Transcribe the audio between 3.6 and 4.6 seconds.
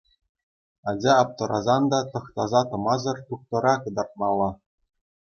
кӑтартмалла.